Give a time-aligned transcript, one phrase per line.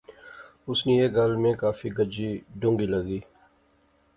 [0.69, 3.19] اس نی ایہہ گل میں کافی گجی ڈونغی لغی